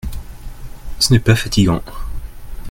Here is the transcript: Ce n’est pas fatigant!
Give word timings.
Ce 0.97 1.13
n’est 1.13 1.19
pas 1.19 1.35
fatigant! 1.35 1.83